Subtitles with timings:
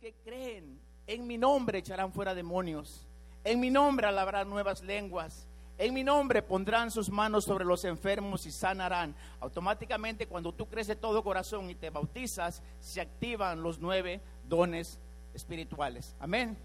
[0.00, 3.06] que creen en mi nombre echarán fuera demonios.
[3.44, 5.46] En mi nombre alabarán nuevas lenguas.
[5.78, 9.14] En mi nombre pondrán sus manos sobre los enfermos y sanarán.
[9.40, 14.98] Automáticamente cuando tú crees de todo corazón y te bautizas, se activan los nueve dones
[15.34, 16.16] espirituales.
[16.18, 16.56] Amén.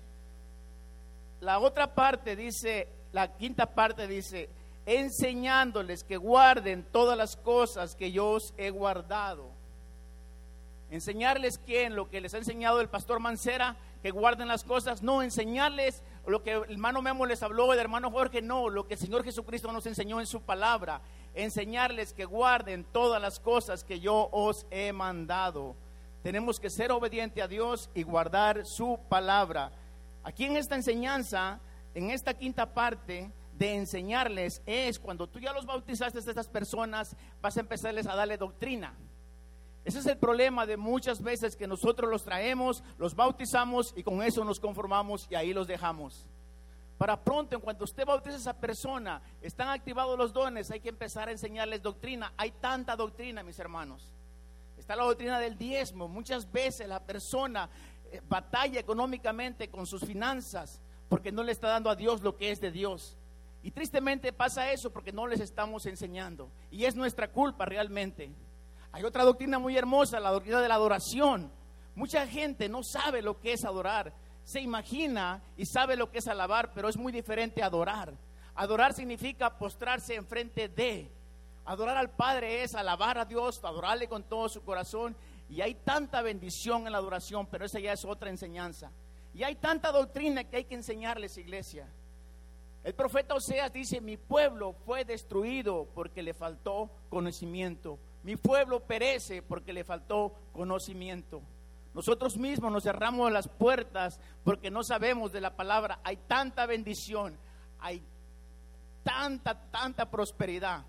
[1.42, 4.50] La otra parte dice, la quinta parte dice,
[4.86, 9.61] enseñándoles que guarden todas las cosas que yo os he guardado.
[10.92, 15.24] Enseñarles quién, lo que les ha enseñado el pastor Mancera, que guarden las cosas, no
[15.24, 19.00] enseñarles lo que el hermano Memo les habló, el hermano Jorge, no, lo que el
[19.00, 21.02] Señor Jesucristo nos enseñó en su palabra,
[21.34, 25.78] enseñarles que guarden todas las cosas que yo os he mandado.
[26.24, 29.72] Tenemos que ser obedientes a Dios y guardar su palabra.
[30.24, 31.62] Aquí en esta enseñanza,
[31.96, 37.16] en esta quinta parte de enseñarles, es cuando tú ya los bautizaste a estas personas,
[37.42, 38.94] vas a empezarles a darle doctrina.
[39.84, 44.22] Ese es el problema de muchas veces que nosotros los traemos, los bautizamos y con
[44.22, 46.28] eso nos conformamos y ahí los dejamos.
[47.00, 50.90] Para pronto, en cuanto usted bautiza a esa persona, están activados los dones, hay que
[50.90, 52.32] empezar a enseñarles doctrina.
[52.38, 54.14] Hay tanta doctrina, mis hermanos.
[54.78, 56.08] Está la doctrina del diezmo.
[56.08, 57.70] Muchas veces la persona
[58.12, 62.52] eh, batalla económicamente con sus finanzas porque no le está dando a Dios lo que
[62.52, 63.18] es de Dios.
[63.64, 66.50] Y tristemente pasa eso porque no les estamos enseñando.
[66.70, 68.32] Y es nuestra culpa realmente.
[68.92, 71.52] Hay otra doctrina muy hermosa, la doctrina de la adoración.
[71.96, 74.14] Mucha gente no sabe lo que es adorar.
[74.44, 78.14] Se imagina y sabe lo que es alabar, pero es muy diferente adorar.
[78.56, 81.10] Adorar significa postrarse enfrente de.
[81.64, 85.16] Adorar al Padre es alabar a Dios, adorarle con todo su corazón.
[85.50, 88.92] Y hay tanta bendición en la adoración, pero esa ya es otra enseñanza.
[89.34, 91.88] Y hay tanta doctrina que hay que enseñarles, iglesia.
[92.84, 98.00] El profeta Oseas dice, mi pueblo fue destruido porque le faltó conocimiento.
[98.24, 101.42] Mi pueblo perece porque le faltó conocimiento.
[101.94, 106.00] Nosotros mismos nos cerramos las puertas porque no sabemos de la palabra.
[106.04, 107.38] Hay tanta bendición,
[107.80, 108.04] hay
[109.04, 110.86] tanta, tanta prosperidad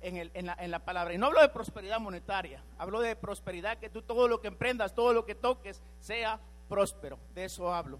[0.00, 1.14] en, la, palabra.
[1.14, 4.94] Y no hablo de prosperidad monetaria, hablo de prosperidad que tú todo lo que emprendas,
[4.94, 6.38] todo lo que toques, sea
[6.68, 7.18] próspero.
[7.34, 7.98] De eso hablo.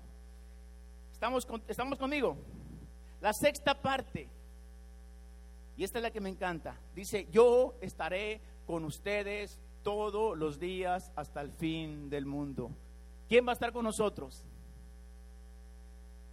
[1.13, 2.37] ¿Estamos, estamos conmigo?
[3.21, 4.29] La sexta parte,
[5.77, 11.13] y esta es la que me encanta, dice, yo estaré con ustedes todos los días
[11.15, 12.71] hasta el fin del mundo.
[13.29, 14.45] ¿Quién va a estar con nosotros?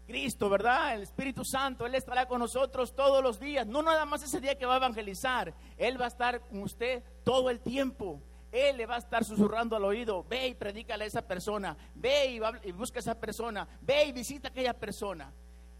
[0.05, 0.95] Cristo, ¿verdad?
[0.95, 3.65] El Espíritu Santo, Él estará con nosotros todos los días.
[3.65, 5.53] No nada más ese día que va a evangelizar.
[5.77, 8.21] Él va a estar con usted todo el tiempo.
[8.51, 10.25] Él le va a estar susurrando al oído.
[10.29, 11.77] Ve y predícale a esa persona.
[11.95, 13.67] Ve y, busca a esa persona.
[13.81, 15.31] Ve y visita a aquella persona.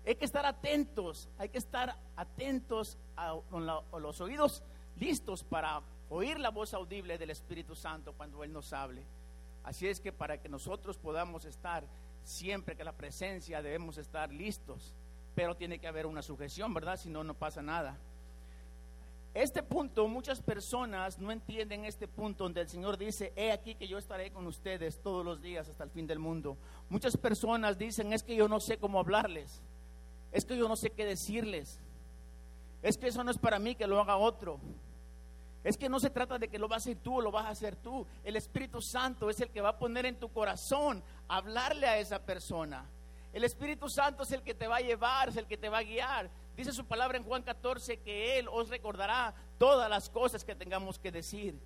[0.05, 1.29] Hay que estar atentos.
[1.37, 3.65] Hay que estar atentos a, con
[4.01, 4.63] los oídos
[4.95, 9.03] listos para oír la voz audible del Espíritu Santo cuando Él nos hable.
[9.63, 11.85] Así es que para que nosotros podamos estar
[12.23, 14.93] siempre que la presencia debemos estar listos,
[15.35, 16.97] pero tiene que haber una sujeción, ¿verdad?
[16.97, 17.97] Si no, no pasa nada.
[19.33, 23.87] Este punto, muchas personas no entienden este punto donde el Señor dice, he aquí que
[23.87, 26.55] yo estaré con ustedes todos los días hasta el fin del mundo.
[26.89, 29.63] Muchas personas dicen, es que yo no sé cómo hablarles,
[30.31, 31.79] es que yo no sé qué decirles,
[32.83, 34.59] es que eso no es para mí, que lo haga otro.
[35.63, 37.45] Es que no se trata de que lo vas a hacer tú o lo vas
[37.45, 38.05] a hacer tú.
[38.23, 42.19] El Espíritu Santo es el que va a poner en tu corazón hablarle a esa
[42.19, 42.85] persona.
[43.31, 45.79] El Espíritu Santo es el que te va a llevar, es el que te va
[45.79, 46.29] a guiar.
[46.55, 50.99] Dice su palabra en Juan 14 que Él os recordará todas las cosas que tengamos
[50.99, 51.59] que decir.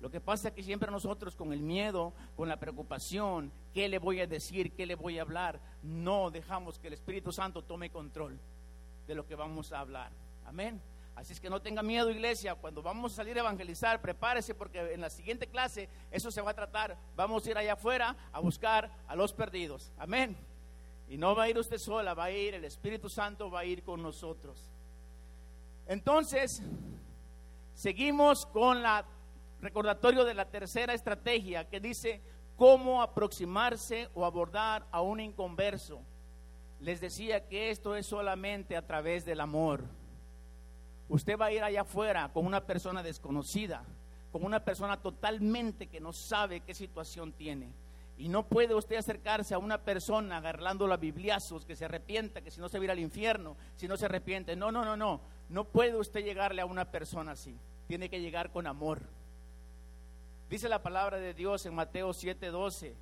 [0.00, 3.98] Lo que pasa es que siempre nosotros con el miedo, con la preocupación, ¿qué le
[3.98, 4.72] voy a decir?
[4.72, 5.60] ¿Qué le voy a hablar?
[5.82, 8.38] No dejamos que el Espíritu Santo tome control
[9.06, 10.12] de lo que vamos a hablar.
[10.46, 10.80] Amén.
[11.18, 12.54] Así es que no tenga miedo, iglesia.
[12.54, 16.52] Cuando vamos a salir a evangelizar, prepárese porque en la siguiente clase eso se va
[16.52, 16.96] a tratar.
[17.16, 19.92] Vamos a ir allá afuera a buscar a los perdidos.
[19.98, 20.36] Amén.
[21.08, 23.64] Y no va a ir usted sola, va a ir el Espíritu Santo, va a
[23.64, 24.70] ir con nosotros.
[25.88, 26.62] Entonces,
[27.74, 29.04] seguimos con la
[29.60, 32.22] recordatorio de la tercera estrategia que dice
[32.56, 36.00] cómo aproximarse o abordar a un inconverso.
[36.78, 39.97] Les decía que esto es solamente a través del amor.
[41.08, 43.84] Usted va a ir allá afuera con una persona desconocida,
[44.30, 47.72] con una persona totalmente que no sabe qué situación tiene.
[48.18, 52.50] Y no puede usted acercarse a una persona agarrando a bibliazos, que se arrepienta, que
[52.50, 54.56] si no se va a ir al infierno, si no se arrepiente.
[54.56, 55.20] No, no, no, no.
[55.48, 57.56] No puede usted llegarle a una persona así.
[57.86, 59.00] Tiene que llegar con amor.
[60.50, 62.94] Dice la palabra de Dios en Mateo 7:12.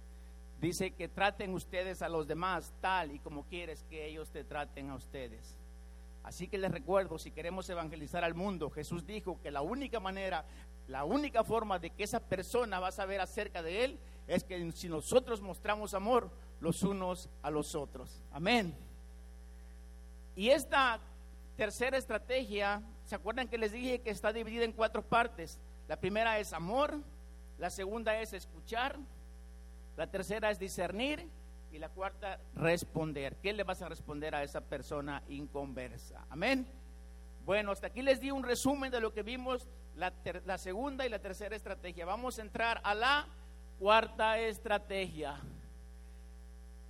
[0.61, 4.91] Dice que traten ustedes a los demás tal y como quieres que ellos te traten
[4.91, 5.57] a ustedes.
[6.27, 10.45] Así que les recuerdo, si queremos evangelizar al mundo, Jesús dijo que la única manera,
[10.89, 14.73] la única forma de que esa persona va a saber acerca de Él es que
[14.73, 16.29] si nosotros mostramos amor
[16.59, 18.25] los unos a los otros.
[18.33, 18.75] Amén.
[20.35, 20.99] Y esta
[21.57, 25.61] tercera estrategia, ¿se acuerdan que les dije que está dividida en cuatro partes?
[25.87, 26.99] La primera es amor,
[27.57, 28.99] la segunda es escuchar,
[29.97, 31.29] la tercera es discernir
[31.73, 33.37] y la cuarta responder.
[33.37, 36.25] ¿Qué le vas a responder a esa persona inconversa?
[36.31, 36.67] Amén.
[37.45, 41.21] Bueno, hasta aquí les di un resumen de lo que vimos, la, segunda y la
[41.21, 42.05] tercera estrategia.
[42.05, 43.29] Vamos a entrar a la
[43.79, 45.41] cuarta estrategia.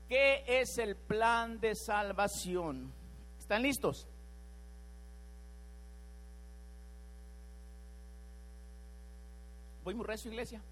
[0.08, 2.92] ¿Qué es el plan de salvación?
[3.38, 4.06] ¿Están listos?
[9.84, 10.62] Voy muy recio, iglesia.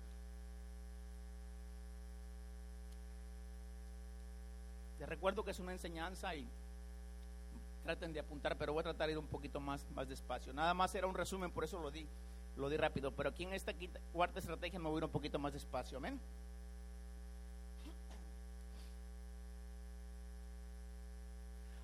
[5.07, 6.49] Recuerdo que es una enseñanza y
[7.85, 10.53] traten de apuntar, pero voy a tratar de ir un poquito más, más despacio.
[10.53, 12.07] Nada más era un resumen, por eso lo di,
[12.57, 13.13] lo di rápido.
[13.13, 13.73] Pero aquí en esta
[14.13, 15.99] cuarta estrategia me voy a ir un poquito más despacio.
[15.99, 16.19] Amén.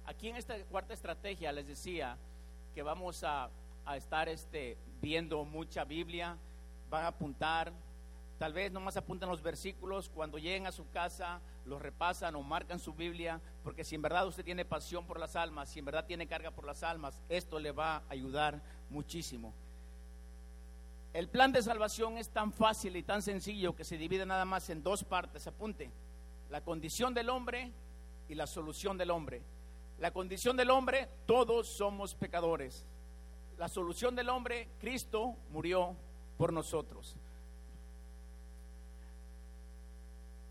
[0.07, 2.17] Aquí en esta cuarta estrategia les decía
[2.75, 3.49] que vamos a,
[3.85, 6.37] a estar este, viendo mucha Biblia,
[6.91, 7.73] van a apuntar,
[8.41, 12.79] tal vez nomás apuntan los versículos, cuando lleguen a su casa los repasan o marcan
[12.79, 16.07] su Biblia, porque si en verdad usted tiene pasión por las almas, si en verdad
[16.07, 19.53] tiene carga por las almas, esto le va a ayudar muchísimo.
[21.13, 24.71] El plan de salvación es tan fácil y tan sencillo que se divide nada más
[24.71, 25.91] en dos partes, apunte,
[26.49, 27.71] la condición del hombre
[28.27, 29.43] y la solución del hombre.
[29.99, 32.87] La condición del hombre, todos somos pecadores.
[33.59, 35.95] La solución del hombre, Cristo murió
[36.39, 37.19] por nosotros.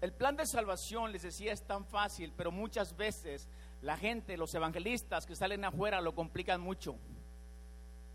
[0.02, 3.50] El plan de salvación, les decía, es tan fácil, pero muchas veces
[3.82, 6.96] la gente, los evangelistas que salen afuera lo complican mucho.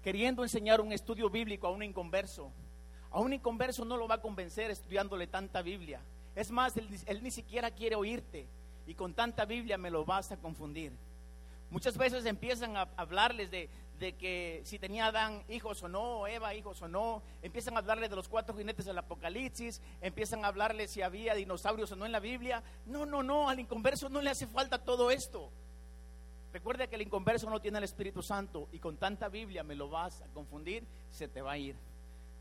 [0.02, 2.50] Queriendo enseñar un estudio bíblico a un inconverso.
[3.10, 6.00] A un inconverso no lo va a convencer estudiándole tanta Biblia.
[6.34, 8.46] Es más, él, él ni siquiera quiere oírte.
[8.86, 10.92] Y con tanta Biblia me lo vas a confundir.
[11.70, 16.82] Muchas veces empiezan a hablarles de, que si tenía Adán hijos o no, Eva hijos
[16.82, 21.02] o no, empiezan a hablarles de los cuatro jinetes del Apocalipsis, empiezan a hablarles si
[21.02, 22.62] había dinosaurios o no en la Biblia.
[22.86, 25.50] No, no, no, al inconverso no le hace falta todo esto.
[26.52, 29.88] Recuerda que el inconverso no tiene el Espíritu Santo y con tanta Biblia me lo
[29.88, 31.76] vas a confundir, se te va a ir.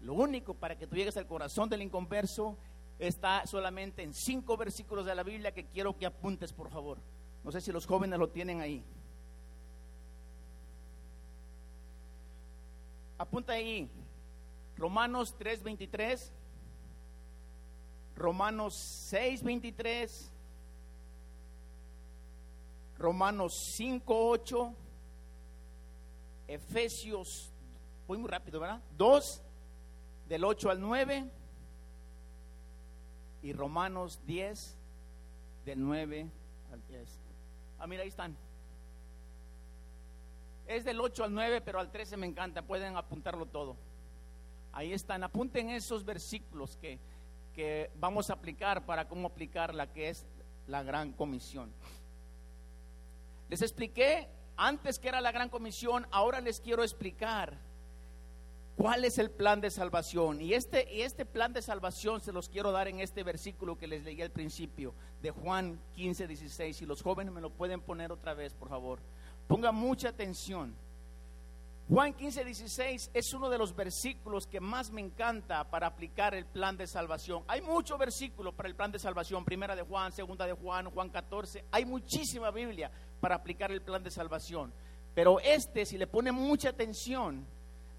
[0.01, 2.57] Lo único para que tú llegues al corazón del inconverso
[2.99, 6.99] está solamente en cinco versículos de la Biblia que quiero que apuntes, por favor.
[7.43, 8.83] No sé si los jóvenes lo tienen ahí.
[13.23, 13.89] Apunta ahí.
[14.75, 16.29] Romanos 3:23.
[18.17, 20.29] Romanos 6:23.
[22.97, 24.75] Romanos 5:8.
[26.49, 27.49] Efesios,
[28.05, 28.81] voy muy rápido, ¿verdad?
[28.97, 29.41] 2
[30.27, 31.23] del 8 al 9
[33.41, 34.75] y Romanos 10
[35.63, 36.29] del 9
[36.73, 37.07] al 10.
[37.79, 38.35] Ah, mira, ahí están.
[40.67, 43.75] Es del 8 al 9, pero al 13 me encanta, pueden apuntarlo todo.
[44.71, 46.99] Ahí están, apunten esos versículos que,
[47.53, 50.25] que vamos a aplicar para cómo aplicar la que es
[50.67, 51.71] la gran comisión.
[53.49, 57.57] Les expliqué antes que era la gran comisión, ahora les quiero explicar
[58.75, 60.41] cuál es el plan de salvación.
[60.41, 63.87] Y este, y este plan de salvación se los quiero dar en este versículo que
[63.87, 66.77] les leí al principio, de Juan 15, 16.
[66.77, 68.99] Si los jóvenes me lo pueden poner otra vez, por favor.
[69.47, 70.75] Ponga mucha atención.
[71.89, 76.45] Juan 15, 16 es uno de los versículos que más me encanta para aplicar el
[76.45, 77.43] plan de salvación.
[77.47, 79.43] Hay muchos versículos para el plan de salvación.
[79.43, 81.65] Primera de Juan, segunda de Juan, Juan 14.
[81.71, 84.73] Hay muchísima Biblia para aplicar el plan de salvación.
[85.13, 87.45] Pero este, si le pone mucha atención,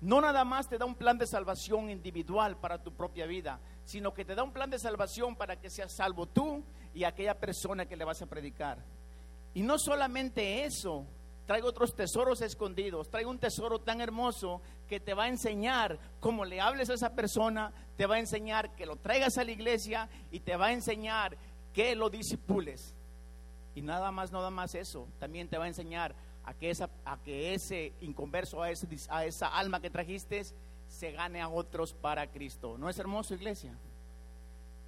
[0.00, 4.12] no nada más te da un plan de salvación individual para tu propia vida, sino
[4.12, 7.86] que te da un plan de salvación para que seas salvo tú y aquella persona
[7.86, 8.78] que le vas a predicar.
[9.52, 11.06] Y no solamente eso,
[11.46, 16.44] traigo otros tesoros escondidos, traigo un tesoro tan hermoso que te va a enseñar cómo
[16.44, 20.08] le hables a esa persona, te va a enseñar que lo traigas a la iglesia
[20.30, 21.36] y te va a enseñar
[21.72, 22.94] que lo disipules.
[23.74, 27.18] Y nada más, nada más eso, también te va a enseñar a que, esa, a
[27.18, 30.42] que ese inconverso, a, ese, a esa alma que trajiste,
[30.86, 32.78] se gane a otros para Cristo.
[32.78, 33.76] ¿No es hermoso, iglesia?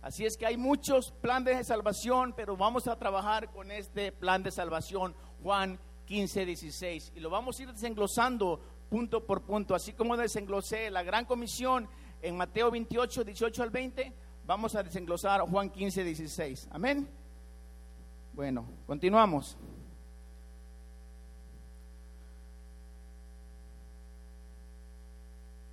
[0.03, 4.43] Así es que hay muchos planes de salvación, pero vamos a trabajar con este plan
[4.43, 7.13] de salvación, Juan 15, 16.
[7.17, 11.89] Y lo vamos a ir desenglosando punto por punto, así como desenglosé la gran comisión
[12.23, 14.13] en Mateo 28, 18 al 20,
[14.47, 16.69] vamos a desenglosar Juan 15, 16.
[16.71, 17.09] Amén.
[18.33, 19.57] Bueno, continuamos.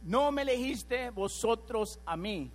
[0.02, 2.52] No me elegiste vosotros a mí,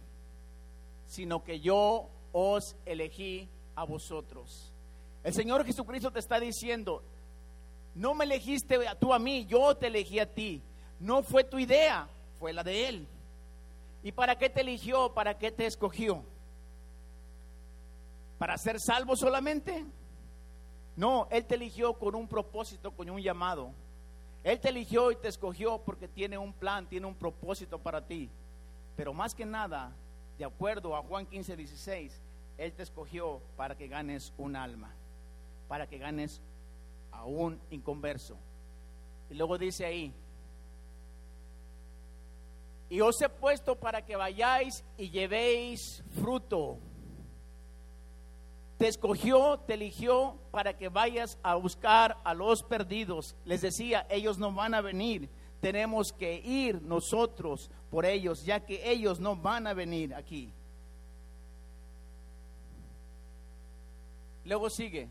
[1.07, 4.75] sino que yo os elegí a vosotros.
[5.25, 7.03] El Señor Jesucristo te está diciendo,
[7.95, 10.63] no me elegiste tú a mí, yo te elegí a ti.
[11.01, 13.07] No fue tu idea, fue la de Él.
[14.03, 15.13] ¿Y para qué te eligió?
[15.13, 16.23] ¿Para qué te escogió?
[18.39, 19.85] ¿Para ser salvo solamente?
[20.97, 23.73] No, Él te eligió con un propósito, con un llamado.
[24.45, 28.31] Él te eligió y te escogió porque tiene un plan, tiene un propósito para ti.
[28.97, 29.93] Pero más que nada,
[30.39, 32.21] de acuerdo a Juan 15, 16,
[32.57, 34.93] Él te escogió para que ganes un alma,
[35.69, 36.41] para que ganes
[37.19, 38.37] a un inconverso.
[39.29, 40.15] Y luego dice ahí,
[42.91, 46.79] y os he puesto para que vayáis y llevéis fruto.
[48.79, 53.37] Te escogió, te eligió para que vayas a buscar a los perdidos.
[53.45, 55.29] Les decía, ellos no van a venir.
[55.61, 60.53] Tenemos que ir nosotros por ellos, ya que ellos no van a venir aquí.
[64.45, 65.11] Luego sigue,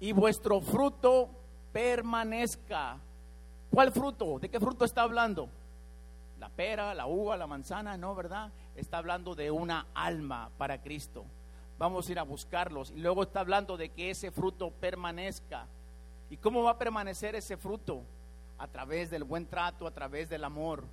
[0.00, 1.28] y vuestro fruto
[1.72, 2.98] permanezca.
[3.70, 4.38] ¿Cuál fruto?
[4.38, 5.48] ¿De qué fruto está hablando?
[6.38, 8.50] La pera, la uva, la manzana, no, ¿verdad?
[8.74, 11.24] Está hablando de una alma para Cristo.
[11.78, 12.90] Vamos a ir a buscarlos.
[12.90, 15.66] Y luego está hablando de que ese fruto permanezca.
[16.30, 18.02] ¿Y cómo va a permanecer ese fruto?
[18.58, 20.84] A través del buen trato, a través del amor.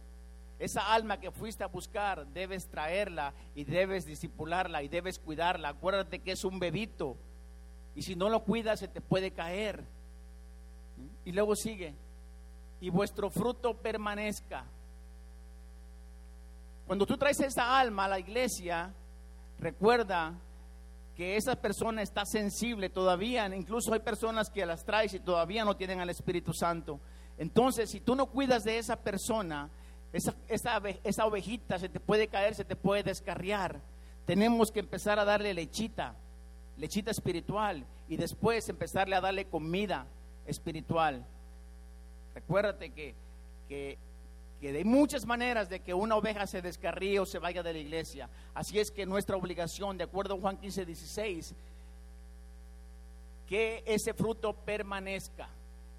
[0.59, 5.69] Esa alma que fuiste a buscar, debes traerla y debes disipularla y debes cuidarla.
[5.69, 7.15] Acuérdate que es un bebito
[7.97, 9.83] y si no lo cuidas se te puede caer.
[11.25, 11.95] Y luego sigue,
[12.79, 14.65] y vuestro fruto permanezca.
[16.85, 18.93] Cuando tú traes esa alma a la iglesia,
[19.59, 20.33] recuerda
[21.15, 25.75] que esa persona está sensible todavía, incluso hay personas que las traes y todavía no
[25.75, 26.99] tienen al Espíritu Santo.
[27.39, 29.69] Entonces, si tú no cuidas de esa persona,
[30.13, 33.81] esa, esa, ovejita se te puede caer, se te puede descarriar.
[34.27, 36.15] Tenemos que empezar a darle lechita
[36.77, 40.05] lechita espiritual y después empezarle a darle comida
[40.45, 41.25] espiritual.
[42.33, 43.15] Recuérdate que,
[43.67, 43.97] que,
[44.61, 48.29] hay muchas maneras de que una oveja se descarríe o se vaya de la iglesia.
[48.53, 51.55] Así es que nuestra obligación, de acuerdo a Juan 15, 16,
[53.47, 55.49] que ese fruto permanezca.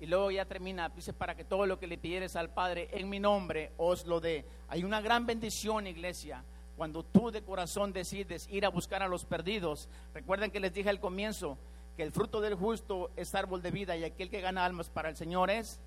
[0.00, 3.08] Y luego ya termina, dice, para que todo lo que le pidieres al Padre en
[3.08, 4.44] mi nombre os lo dé.
[4.68, 6.44] Hay una gran bendición, iglesia
[6.78, 10.88] cuando tú de corazón decides ir a buscar a los perdidos, recuerden que les dije
[10.88, 11.58] al comienzo
[11.96, 15.08] que el fruto del justo es árbol de vida y aquel que gana almas para
[15.08, 15.80] el Señor es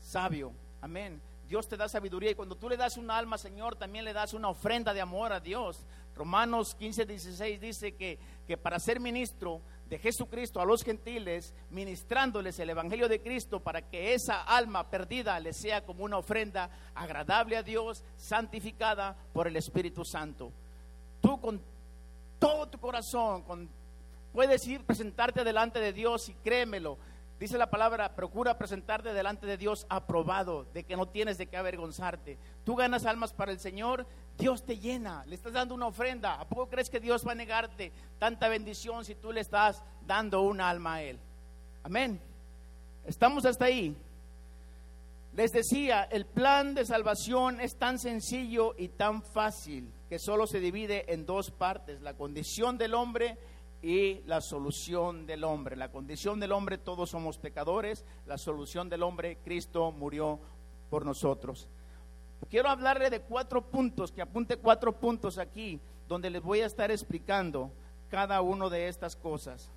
[0.00, 0.52] sabio.
[0.82, 1.22] Amén.
[1.46, 4.34] Dios te da sabiduría y cuando tú le das una alma, Señor, también le das
[4.34, 5.86] una ofrenda de amor a Dios.
[6.16, 9.60] Romanos 15, 16 dice que, que para ser ministro
[9.94, 15.38] de Jesucristo a los gentiles, ministrándoles el Evangelio de Cristo para que esa alma perdida
[15.38, 20.50] les sea como una ofrenda agradable a Dios, santificada por el Espíritu Santo.
[21.20, 21.60] Tú con
[22.40, 23.68] todo tu corazón, con,
[24.32, 26.98] puedes ir presentarte delante de Dios y créemelo,
[27.38, 31.56] Dice la palabra, procura presentarte delante de Dios aprobado, de que no tienes de qué
[31.56, 32.38] avergonzarte.
[32.64, 34.06] Tú ganas almas para el Señor,
[34.38, 36.34] Dios te llena, le estás dando una ofrenda.
[36.34, 40.42] ¿A poco crees que Dios va a negarte tanta bendición si tú le estás dando
[40.42, 41.18] una alma a Él?
[41.82, 42.20] Amén.
[43.04, 43.96] Estamos hasta ahí.
[45.34, 50.60] Les decía, el plan de salvación es tan sencillo y tan fácil que solo se
[50.60, 53.36] divide en dos partes, la condición del hombre
[53.84, 55.76] y la solución del hombre.
[55.76, 58.02] La condición del hombre, todos somos pecadores.
[58.26, 60.40] La solución del hombre, Cristo murió
[60.88, 61.68] por nosotros.
[62.48, 66.90] Quiero hablarle de cuatro puntos, que apunte cuatro puntos aquí, donde les voy a estar
[66.90, 67.70] explicando
[68.10, 69.70] cada uno de estas cosas.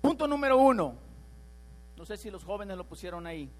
[0.00, 0.94] Punto número uno.
[1.94, 3.50] No sé si los jóvenes lo pusieron ahí.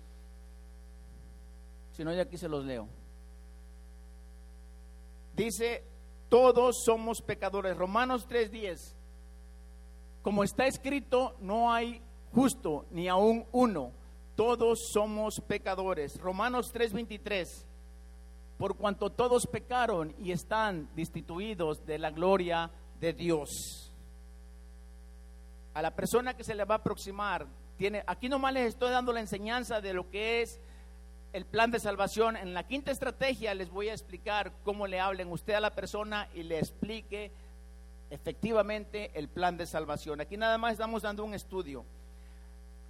[1.92, 2.88] Si no, ya aquí se los leo.
[5.36, 5.84] Dice
[6.28, 7.76] todos somos pecadores.
[7.76, 8.94] Romanos 3:10.
[10.22, 13.92] Como está escrito, no hay justo ni aún uno.
[14.36, 16.20] Todos somos pecadores.
[16.20, 17.66] Romanos 3:23.
[18.58, 22.70] Por cuanto todos pecaron y están destituidos de la gloria
[23.00, 23.92] de Dios.
[25.74, 29.12] A la persona que se le va a aproximar, tiene, aquí nomás les estoy dando
[29.12, 30.60] la enseñanza de lo que es
[31.32, 32.36] el plan de salvación.
[32.36, 36.28] En la quinta estrategia les voy a explicar cómo le hablen usted a la persona
[36.34, 37.30] y le explique
[38.10, 40.20] efectivamente el plan de salvación.
[40.20, 41.84] Aquí nada más estamos dando un estudio.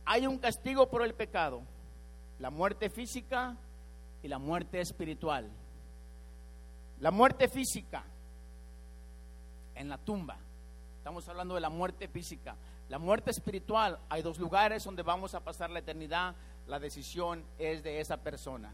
[0.04, 1.62] Hay un castigo por el pecado,
[2.38, 3.56] la muerte física
[4.22, 5.50] y la muerte espiritual.
[7.00, 8.04] La muerte física
[9.74, 10.38] en la tumba.
[10.96, 12.56] Estamos hablando de la muerte física.
[12.88, 16.34] La muerte espiritual, hay dos lugares donde vamos a pasar la eternidad
[16.68, 18.72] la decisión es de esa persona,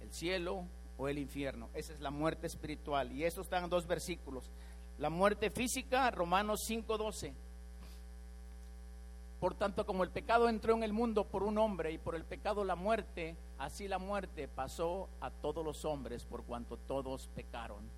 [0.00, 0.64] el cielo
[0.96, 1.68] o el infierno.
[1.74, 3.12] Esa es la muerte espiritual.
[3.12, 4.50] Y eso están en dos versículos.
[4.98, 7.34] La muerte física, Romanos 5:12.
[9.40, 12.24] Por tanto, como el pecado entró en el mundo por un hombre y por el
[12.24, 17.90] pecado la muerte, así la muerte pasó a todos los hombres por cuanto todos pecaron.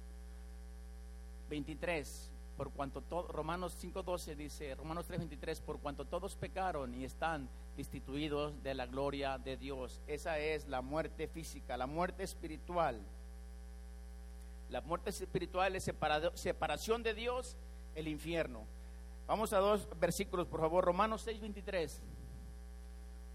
[1.49, 2.28] 23,
[2.59, 8.75] por cuanto Romanos 5:12 dice, Romanos 3:23, por cuanto todos pecaron y están destituidos de
[8.75, 10.03] la gloria de Dios.
[10.09, 13.01] Esa es la muerte física, la muerte espiritual.
[14.71, 15.89] La muerte espiritual es
[16.35, 17.57] separación de Dios,
[17.95, 18.65] el infierno.
[19.29, 20.85] Vamos a dos versículos, por favor.
[20.85, 22.03] Romanos 6:23.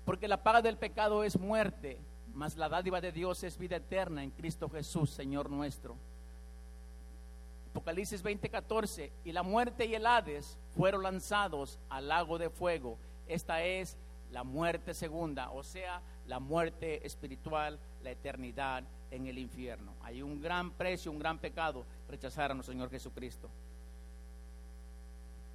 [0.04, 1.98] Porque la paga del pecado es muerte,
[2.34, 5.96] mas la dádiva de Dios es vida eterna en Cristo Jesús, Señor nuestro.
[7.74, 9.12] Apocalipsis 20:14.
[9.26, 13.00] Y la muerte y el Hades fueron lanzados al lago de fuego.
[13.28, 13.98] Esta es
[14.32, 19.94] la muerte segunda, o sea, la muerte espiritual, la eternidad en el infierno.
[20.04, 23.50] Hay un gran precio, un gran pecado rechazar a nuestro Señor Jesucristo.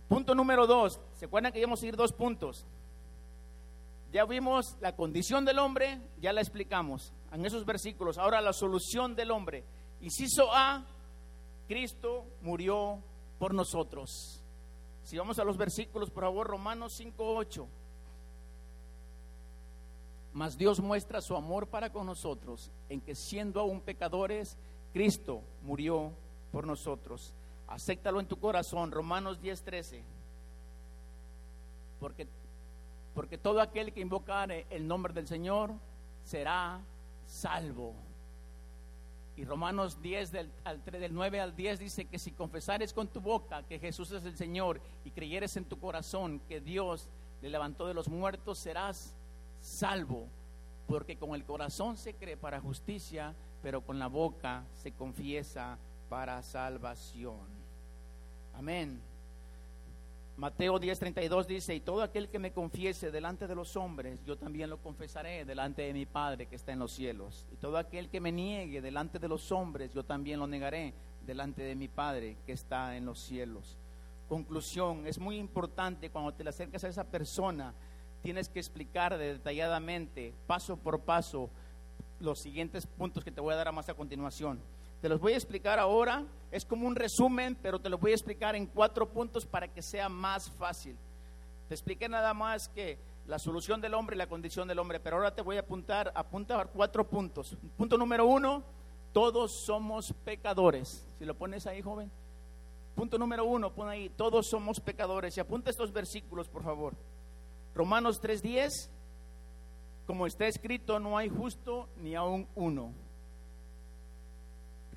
[0.08, 1.00] Punto número dos.
[1.14, 2.66] ¿Se acuerdan que íbamos a ir dos puntos?
[4.12, 8.18] Ya vimos la condición del hombre, ya la explicamos en esos versículos.
[8.18, 9.64] Ahora la solución del hombre.
[10.00, 10.84] Inciso A,
[11.68, 12.98] Cristo murió
[13.38, 14.42] por nosotros.
[15.04, 17.66] Si vamos a los versículos, por favor, Romanos 5.8.
[20.32, 24.56] Mas Dios muestra su amor para con nosotros en que siendo aún pecadores,
[24.92, 26.12] Cristo murió
[26.52, 27.34] por nosotros.
[27.66, 30.02] Acéptalo en tu corazón, Romanos 10:13.
[32.00, 32.26] Porque,
[33.14, 35.72] porque todo aquel que invocare el nombre del Señor
[36.24, 36.80] será
[37.26, 37.94] salvo.
[39.38, 43.20] Y Romanos 10 del, al, del 9 al 10 dice que si confesares con tu
[43.20, 47.08] boca que Jesús es el Señor y creyeres en tu corazón que Dios
[47.40, 49.14] le levantó de los muertos, serás
[49.60, 50.26] salvo.
[50.88, 55.78] Porque con el corazón se cree para justicia, pero con la boca se confiesa
[56.08, 57.46] para salvación.
[58.54, 59.00] Amén.
[60.38, 64.70] Mateo 10:32 dice, y todo aquel que me confiese delante de los hombres, yo también
[64.70, 67.48] lo confesaré delante de mi Padre que está en los cielos.
[67.52, 70.94] Y todo aquel que me niegue delante de los hombres, yo también lo negaré
[71.26, 73.76] delante de mi Padre que está en los cielos.
[74.28, 77.74] Conclusión, es muy importante cuando te acercas a esa persona,
[78.22, 81.50] tienes que explicar detalladamente, paso por paso,
[82.20, 84.60] los siguientes puntos que te voy a dar más a continuación.
[85.00, 88.14] Te los voy a explicar ahora, es como un resumen, pero te los voy a
[88.14, 90.96] explicar en cuatro puntos para que sea más fácil.
[91.68, 95.16] Te expliqué nada más que la solución del hombre y la condición del hombre, pero
[95.16, 97.56] ahora te voy a apuntar, apuntar cuatro puntos.
[97.76, 98.64] Punto número uno,
[99.12, 101.06] todos somos pecadores.
[101.18, 102.10] Si lo pones ahí, joven.
[102.96, 105.36] Punto número uno, pon ahí, todos somos pecadores.
[105.36, 106.94] Y apunta estos versículos, por favor.
[107.74, 108.88] Romanos 3.10,
[110.06, 112.92] como está escrito, no hay justo ni aún uno.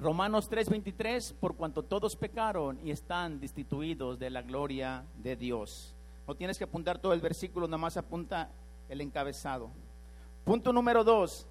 [0.01, 5.93] Romanos 3:23, por cuanto todos pecaron y están destituidos de la gloria de Dios.
[6.27, 8.49] No tienes que apuntar todo el versículo, nada más apunta
[8.89, 9.69] el encabezado.
[10.43, 11.45] Punto número 2,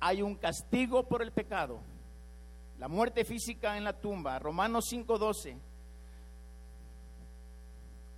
[0.00, 1.78] hay un castigo por el pecado.
[2.78, 4.38] La muerte física en la tumba.
[4.38, 5.58] Romanos 5:12.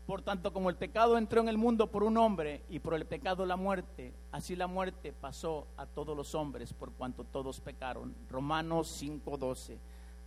[0.07, 3.07] Por tanto, como el pecado entró en el mundo por un hombre y por el
[3.07, 8.15] pecado la muerte, así la muerte pasó a todos los hombres por cuanto todos pecaron.
[8.29, 9.79] Romanos 5:12.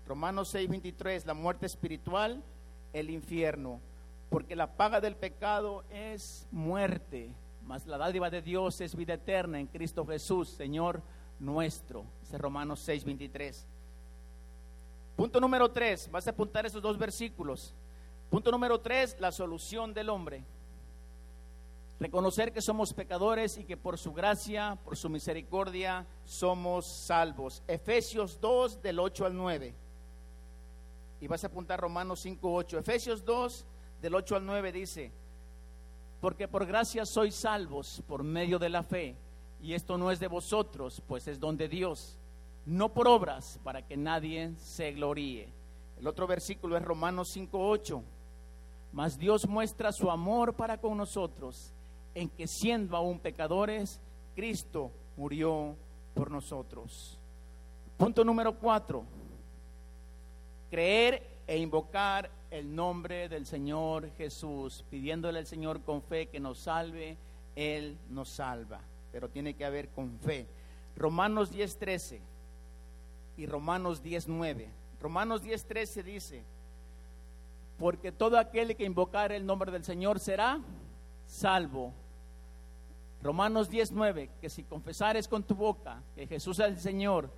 [0.08, 2.42] Romanos 6:23, la muerte espiritual,
[2.94, 3.82] el infierno,
[4.30, 7.32] porque la paga del pecado es muerte,
[7.64, 11.02] mas la dádiva de Dios es vida eterna en Cristo Jesús, Señor
[11.40, 12.06] nuestro.
[12.22, 13.66] Dice Romanos 6:23.
[15.18, 17.74] Punto número 3, vas a apuntar esos dos versículos.
[18.36, 20.44] Punto número tres, la solución del hombre.
[22.02, 27.64] Reconocer que somos pecadores y que por su gracia, por su misericordia, somos salvos.
[27.66, 29.74] Efesios 2 del 8 al 9.
[31.22, 32.80] Y vas a apuntar Romanos 5, 8.
[32.80, 33.66] Efesios 2
[34.02, 35.14] del 8 al 9 dice,
[36.20, 39.16] porque por gracia sois salvos por medio de la fe.
[39.62, 42.20] Y esto no es de vosotros, pues es don de Dios.
[42.66, 45.48] No por obras, para que nadie se gloríe.
[45.98, 48.04] El otro versículo es Romanos 5, 8
[48.96, 51.74] mas Dios muestra su amor para con nosotros
[52.14, 54.00] en que siendo aún pecadores,
[54.36, 55.76] Cristo murió
[56.14, 57.20] por nosotros.
[57.98, 59.04] Punto número cuatro.
[60.72, 66.60] Creer e invocar el nombre del Señor Jesús, pidiéndole al Señor con fe que nos
[66.60, 67.18] salve,
[67.54, 68.80] Él nos salva.
[69.12, 70.48] Pero tiene que haber con fe.
[70.96, 72.22] Romanos 10.13
[73.36, 74.68] y Romanos 10.9.
[75.02, 76.55] Romanos 10.13 dice,
[77.78, 80.60] porque todo aquel que invocar el nombre del Señor será
[81.26, 81.94] salvo.
[83.22, 87.30] Romanos 19, que si confesares con tu boca que Jesús es el Señor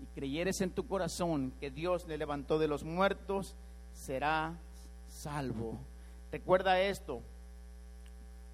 [0.00, 3.56] y creyeres en tu corazón que Dios le levantó de los muertos,
[3.92, 4.58] será
[5.08, 5.78] salvo.
[6.30, 7.22] Recuerda esto.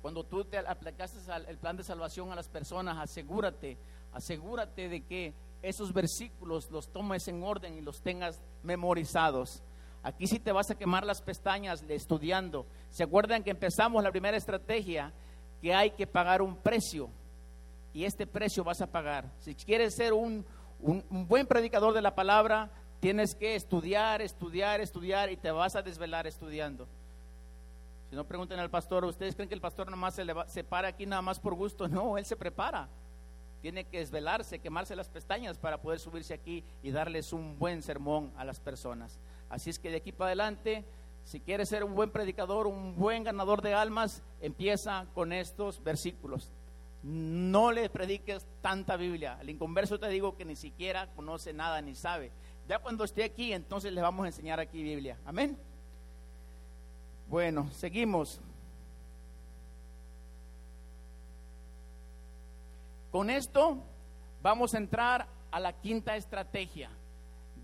[0.00, 1.18] Cuando tú te aplicaste
[1.48, 3.76] el plan de salvación a las personas, asegúrate,
[4.12, 9.62] asegúrate de que esos versículos los tomes en orden y los tengas memorizados.
[10.06, 12.64] Aquí sí te vas a quemar las pestañas estudiando.
[12.90, 15.12] ¿Se acuerdan que empezamos la primera estrategia?
[15.60, 17.10] Que hay que pagar un precio.
[17.92, 19.28] Y este precio vas a pagar.
[19.40, 20.46] Si quieres ser un,
[20.78, 26.28] buen predicador de la palabra, tienes que estudiar, estudiar, estudiar y te vas a desvelar
[26.28, 26.86] estudiando.
[28.08, 31.04] Si no pregunten al pastor, ¿ustedes creen que el pastor nomás se, se para aquí
[31.04, 31.88] nada más por gusto?
[31.88, 32.88] No, él se prepara.
[33.60, 38.32] Tiene que desvelarse, quemarse las pestañas para poder subirse aquí y darles un buen sermón
[38.36, 39.18] a las personas.
[39.48, 40.84] Así es que de aquí para adelante,
[41.24, 46.52] si quieres ser un buen predicador, un buen ganador de almas, empieza con estos versículos.
[47.02, 49.38] No le prediques tanta Biblia.
[49.40, 52.32] Al inconverso te digo que ni siquiera conoce nada ni sabe.
[52.68, 55.16] Ya cuando esté aquí, entonces le vamos a enseñar aquí Biblia.
[55.24, 55.56] Amén.
[57.28, 58.40] Bueno, seguimos.
[63.10, 63.78] Con esto
[64.42, 66.90] vamos a entrar a la quinta estrategia.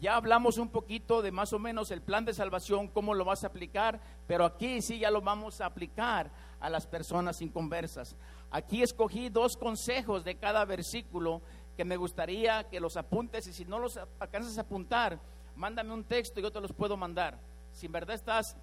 [0.02, 3.44] Ya hablamos un poquito de más o menos el plan de salvación, cómo lo vas
[3.44, 8.16] a aplicar, pero aquí sí ya lo vamos a aplicar a las personas inconversas.
[8.50, 11.40] Aquí escogí dos consejos de cada versículo
[11.76, 15.20] que me gustaría que los apuntes y si no los alcanzas a apuntar,
[15.54, 17.38] mándame un texto y yo te los puedo mandar.
[17.70, 18.56] Si en verdad estás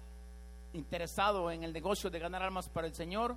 [0.74, 3.34] interesado en el negocio de ganar almas para el Señor,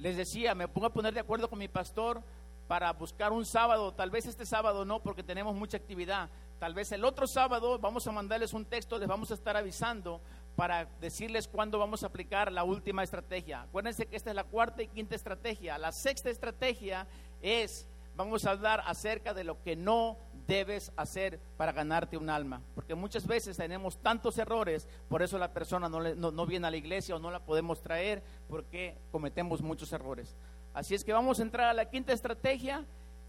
[0.00, 2.20] les decía, me pongo a poner de acuerdo con mi pastor
[2.68, 6.28] para buscar un sábado, tal vez este sábado no, porque tenemos mucha actividad,
[6.60, 10.20] tal vez el otro sábado vamos a mandarles un texto, les vamos a estar avisando
[10.54, 13.62] para decirles cuándo vamos a aplicar la última estrategia.
[13.62, 15.78] Acuérdense que esta es la cuarta y quinta estrategia.
[15.78, 17.06] La sexta estrategia
[17.40, 22.60] es vamos a hablar acerca de lo que no debes hacer para ganarte un alma.
[22.74, 26.76] Porque muchas veces tenemos tantos errores, por eso la persona no, no, viene a la
[26.76, 30.34] iglesia o no la podemos traer, porque cometemos muchos errores.
[30.78, 32.84] Así es que vamos a entrar a la quinta estrategia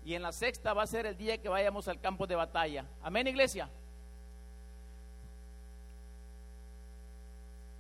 [0.06, 2.86] y en la sexta va a ser el día que vayamos al campo de batalla.
[3.02, 3.68] Amén, iglesia.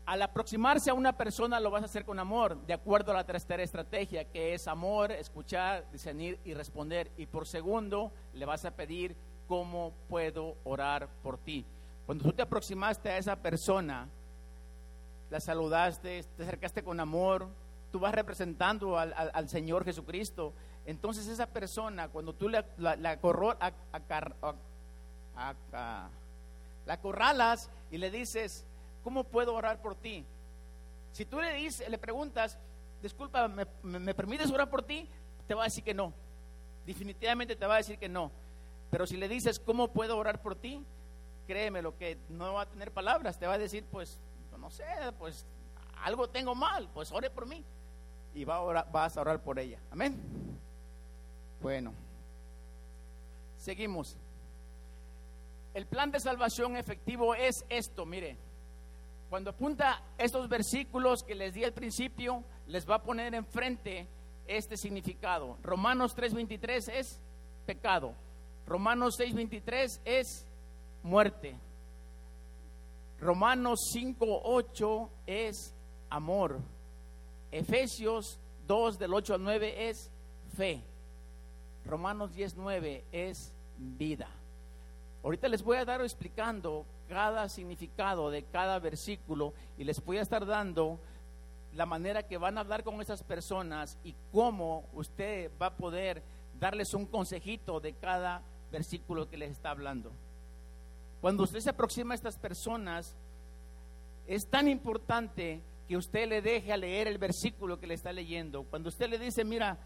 [0.07, 3.23] Al aproximarse a una persona lo vas a hacer con amor, de acuerdo a la
[3.23, 7.11] tercera estrategia, que es amor, escuchar, discernir y responder.
[7.15, 9.15] Y por segundo, le vas a pedir
[9.47, 11.63] cómo puedo orar por ti.
[12.07, 14.09] Cuando tú te aproximaste a esa persona,
[15.29, 17.47] la saludaste, te acercaste con amor,
[17.91, 20.53] tú vas representando al, Señor Jesucristo.
[20.85, 23.17] Entonces esa persona, cuando tú la, la, la,
[26.85, 28.65] la corralas y le dices,
[29.03, 30.25] ¿cómo puedo orar por ti?
[31.11, 32.57] Si tú le dices, le preguntas,
[33.01, 35.07] disculpa, ¿me, permites orar por ti?
[35.47, 36.13] Te va a decir que no.
[36.85, 38.31] Definitivamente te va a decir que no.
[38.91, 40.83] Pero si le dices, ¿cómo puedo orar por ti?
[41.47, 44.19] Créeme, lo que no va a tener palabras, te va a decir, pues,
[44.57, 44.85] no sé,
[45.17, 45.45] pues
[46.03, 47.63] algo tengo mal, pues ore por mí.
[48.33, 49.79] Y va a orar, vas a orar por ella.
[49.91, 50.15] Amén.
[51.61, 51.93] Bueno,
[53.57, 54.17] seguimos.
[55.73, 58.37] El plan de salvación efectivo es esto, mire.
[59.29, 64.07] Cuando apunta estos versículos que les di al principio, les va a poner enfrente
[64.47, 65.57] este significado.
[65.61, 67.19] Romanos 3:23 es
[67.65, 68.15] pecado.
[68.65, 70.45] Romanos 6:23 es
[71.03, 71.55] muerte.
[73.19, 75.75] Romanos 5:8 es
[76.09, 76.59] amor.
[77.51, 80.11] Efesios 2 del 8 al 9 es
[80.55, 80.83] fe.
[81.85, 84.27] Romanos 10:9 es vida.
[85.23, 90.21] Ahorita les voy a dar explicando cada significado de cada versículo y les voy a
[90.21, 90.99] estar dando
[91.73, 96.21] la manera que van a hablar con esas personas y cómo usted va a poder
[96.59, 100.11] darles un consejito de cada versículo que les está hablando.
[101.21, 103.15] Cuando usted se aproxima a estas personas,
[104.27, 108.61] es tan importante que usted le deje a leer el versículo que le está leyendo.
[108.61, 109.79] Cuando usted le dice, mira,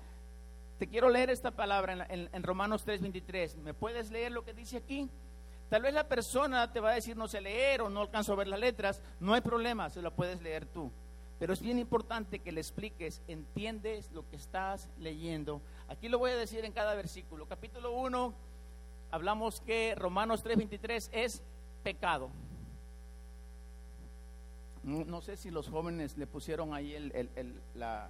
[0.78, 5.10] te quiero leer esta palabra en, Romanos 3:23, ¿me puedes leer lo que dice aquí?
[5.70, 8.36] Tal vez la persona te va a decir no sé leer o no alcanzo a
[8.36, 10.92] ver las letras, no hay problema, se lo puedes leer tú.
[11.40, 15.62] Pero es bien importante que le expliques, entiendes lo que estás leyendo.
[15.88, 17.46] Aquí lo voy a decir en cada versículo.
[17.48, 18.34] Capítulo 1,
[19.10, 21.42] hablamos que Romanos 3:23 es
[21.82, 22.30] pecado.
[24.84, 28.10] No, sé si los jóvenes le pusieron ahí el, el, el, la,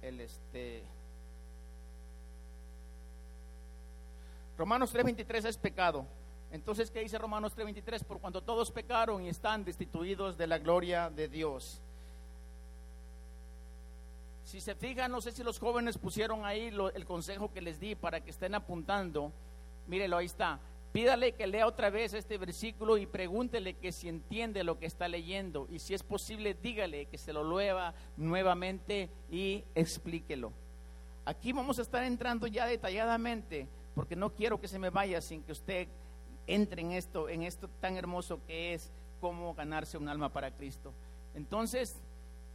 [0.00, 0.84] el este,
[4.56, 6.06] Romanos 3:23 es pecado.
[6.52, 8.04] Entonces, ¿qué dice Romanos 3:23?
[8.04, 11.80] Por cuanto todos pecaron y están destituidos de la gloria de Dios.
[14.44, 17.94] Si se fijan, no sé si los jóvenes pusieron ahí el consejo que les di
[17.94, 19.32] para que estén apuntando.
[19.88, 20.60] Mírelo, ahí está.
[20.94, 25.08] Pídale que lea otra vez este versículo y pregúntele que si entiende lo que está
[25.08, 30.52] leyendo y si es posible dígale que se lo lea nuevamente y explíquelo.
[31.24, 35.42] Aquí vamos a estar entrando ya detalladamente porque no quiero que se me vaya sin
[35.42, 35.88] que usted
[36.46, 40.92] entre en esto, en esto tan hermoso que es cómo ganarse un alma para Cristo.
[41.34, 41.96] Entonces,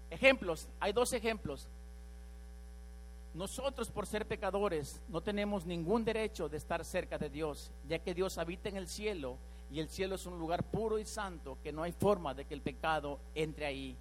[0.09, 1.67] ejemplos, hay dos ejemplos.
[3.33, 8.13] Nosotros por ser pecadores no tenemos ningún derecho de estar cerca de Dios, ya que
[8.13, 9.37] Dios habita en el cielo
[9.71, 12.55] y el cielo es un lugar puro y santo que no hay forma de que
[12.55, 13.95] el pecado entre ahí.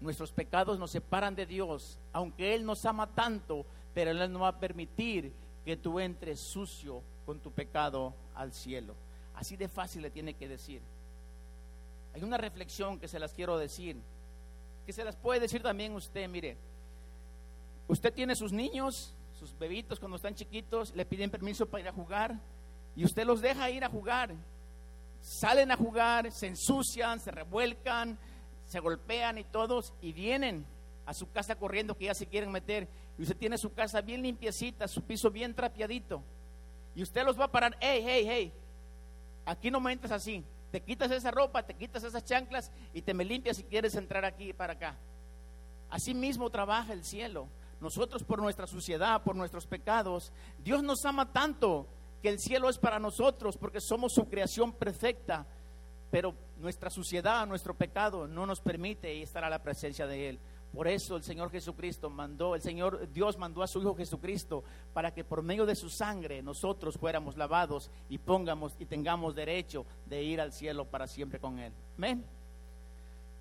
[0.00, 4.48] Nuestros pecados nos separan de Dios, aunque Él nos ama tanto, pero Él no va
[4.48, 5.32] a permitir
[5.64, 8.94] que tú entres sucio con tu pecado al cielo.
[9.34, 10.80] Así de fácil le tiene que decir.
[12.14, 13.96] Hay una reflexión que se las quiero decir,
[14.86, 16.56] que se las puede decir también usted, mire.
[17.88, 21.92] Usted tiene sus niños, sus bebitos cuando están chiquitos, le piden permiso para ir a
[21.92, 22.40] jugar
[22.94, 24.34] y usted los deja ir a jugar.
[25.20, 28.18] Salen a jugar, se ensucian, se revuelcan,
[28.66, 30.64] se golpean y todos y vienen
[31.04, 34.22] a su casa corriendo que ya se quieren meter y usted tiene su casa bien
[34.22, 36.22] limpiecita, su piso bien trapeadito
[36.96, 38.52] y usted los va a parar, hey, hey, hey,
[39.44, 43.14] aquí no me entres así, te quitas esa ropa, te quitas esas chanclas y te
[43.14, 44.96] me limpias si quieres entrar aquí para acá.
[45.90, 47.48] Así mismo trabaja el cielo
[47.80, 51.86] nosotros por nuestra suciedad, por nuestros pecados, Dios nos ama tanto
[52.22, 55.46] que el cielo es para nosotros porque somos su creación perfecta,
[56.10, 60.38] pero nuestra suciedad, nuestro pecado no nos permite estar a la presencia de Él.
[60.72, 64.62] Por eso el Señor Jesucristo mandó, el Señor Dios mandó a su Hijo Jesucristo
[64.92, 69.86] para que por medio de su sangre nosotros fuéramos lavados y pongamos y tengamos derecho
[70.06, 71.72] de ir al cielo para siempre con Él.
[71.96, 72.24] Amén.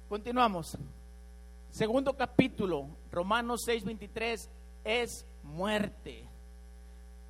[0.08, 0.78] Continuamos.
[1.76, 4.50] Segundo capítulo, Romanos 6:23,
[4.86, 6.24] es muerte.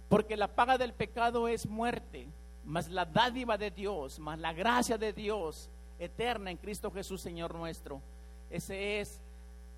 [0.08, 2.28] Porque la paga del pecado es muerte,
[2.64, 7.56] mas la dádiva de Dios, más la gracia de Dios eterna en Cristo Jesús, Señor
[7.56, 8.04] nuestro,
[8.52, 9.20] ese es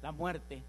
[0.02, 0.62] la muerte.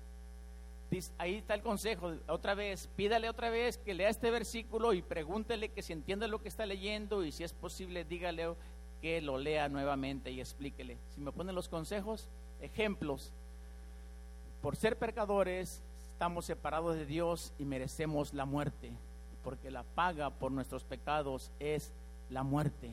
[1.18, 5.70] Ahí está el consejo, otra vez, pídale otra vez que lea este versículo y pregúntele
[5.70, 8.54] que si entiende lo que está leyendo y si es posible, dígale
[9.02, 10.98] que lo lea nuevamente y explíquele.
[11.08, 12.28] Si me ponen los consejos,
[12.61, 13.32] ejemplos,
[14.60, 18.92] por ser pecadores, estamos separados de Dios y merecemos la muerte,
[19.44, 21.92] porque la paga por nuestros pecados es
[22.30, 22.90] la muerte.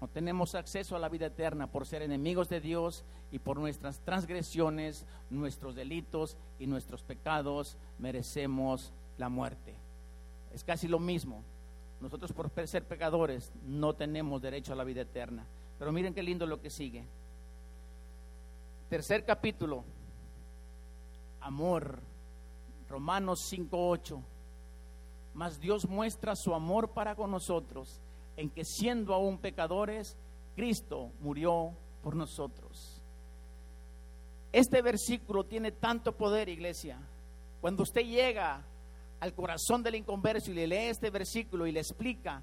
[0.00, 4.00] No tenemos acceso a la vida eterna por ser enemigos de Dios y por nuestras
[4.00, 9.74] transgresiones, nuestros delitos y nuestros pecados merecemos la muerte.
[10.54, 11.42] Es casi lo mismo.
[12.00, 15.46] Nosotros por ser pecadores no tenemos derecho a la vida eterna.
[15.78, 17.04] Pero miren qué lindo lo que sigue.
[18.90, 19.84] Tercer capítulo,
[21.46, 22.00] amor.
[22.88, 24.22] Romanos 5:8.
[25.34, 28.00] Mas Dios muestra su amor para con nosotros
[28.36, 30.16] en que siendo aún pecadores,
[30.54, 33.02] Cristo murió por nosotros.
[34.52, 36.98] Este versículo tiene tanto poder, iglesia.
[37.60, 38.62] Cuando usted llega
[39.20, 42.42] al corazón del inconverso y le lee este versículo y le explica,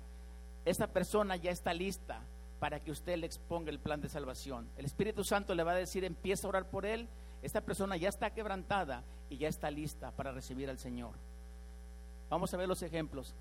[0.65, 2.21] esa persona ya está lista
[2.59, 4.69] para que usted le exponga el plan de salvación.
[4.77, 7.07] El Espíritu Santo le va a decir, empieza a orar por él
[7.43, 11.11] esta persona ya está quebrantada y ya está lista para recibir al Señor.
[12.29, 13.35] Vamos a ver los ejemplos.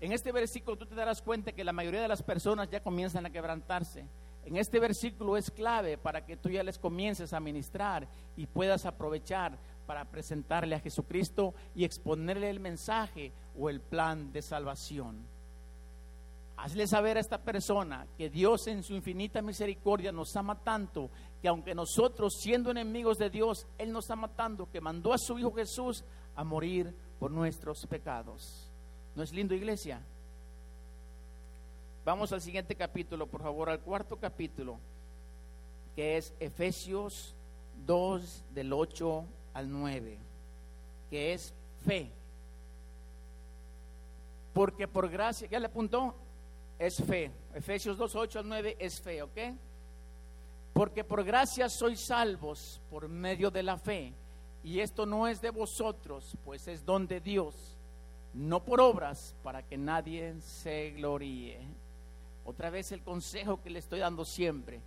[0.00, 3.26] En este versículo tú te darás cuenta que la mayoría de las personas ya comienzan
[3.26, 4.04] a quebrantarse.
[4.44, 8.86] En este versículo es clave para que tú ya les comiences a ministrar y puedas
[8.86, 15.26] aprovechar para presentarle a Jesucristo y exponerle el mensaje o el plan de salvación.
[16.58, 21.08] Hazle saber a esta persona que Dios en su infinita misericordia nos ama tanto
[21.40, 25.38] que aunque nosotros siendo enemigos de Dios, Él nos ama tanto que mandó a su
[25.38, 28.70] Hijo Jesús a morir por nuestros pecados.
[29.14, 30.00] ¿No es lindo iglesia?
[32.04, 34.78] Vamos al siguiente capítulo, por favor, al cuarto capítulo,
[35.94, 37.34] que es Efesios
[37.86, 39.24] 2 del 8
[39.54, 40.18] al 9,
[41.10, 41.52] que es
[41.84, 42.10] fe.
[44.54, 46.14] Porque por gracia, ¿ya le apuntó?
[46.78, 47.30] es fe.
[47.54, 49.38] Efesios 2, 8 al 9 es fe, ¿ok?
[50.78, 54.12] Porque por gracia sois salvos por medio de la fe.
[54.62, 57.76] Y esto no es de vosotros, pues es don de Dios,
[58.32, 61.58] no por obras, para que nadie se gloríe.
[62.44, 64.78] Otra vez el consejo que le estoy dando siempre.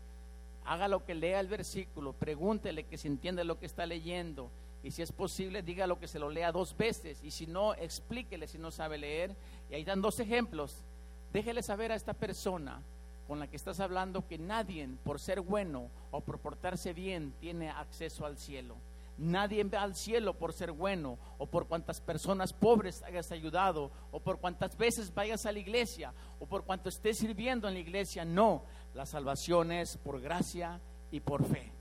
[0.64, 4.50] Haga lo que lea el versículo, pregúntele que si entiende lo que está leyendo.
[4.84, 7.22] Y si es posible, dígalo que se lo lea dos veces.
[7.22, 9.36] Y si no, explíquele si no sabe leer.
[9.70, 10.86] Y ahí dan dos ejemplos
[11.34, 12.82] Déjele saber a esta persona
[13.32, 17.70] con la que estás hablando que nadie por ser bueno o por portarse bien tiene
[17.70, 18.76] acceso al cielo.
[19.18, 24.20] Nadie va al cielo por ser bueno o por cuantas personas pobres hayas ayudado o
[24.20, 28.26] por cuantas veces vayas a la iglesia o por cuanto estés sirviendo en la iglesia.
[28.26, 28.64] No,
[28.94, 31.72] la salvación es por gracia y por fe.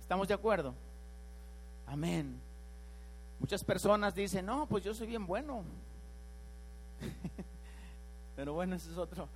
[0.00, 0.74] ¿Estamos de acuerdo?
[1.86, 2.40] Amén.
[3.38, 5.62] Muchas personas dicen, no, pues yo soy bien bueno.
[8.34, 9.28] Pero bueno, ese es otro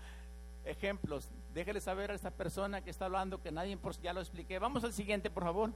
[0.66, 1.18] ejemplo.
[1.54, 4.58] Déjele saber a esta persona que está hablando que nadie, ya lo expliqué.
[4.58, 5.72] Vamos al siguiente, por favor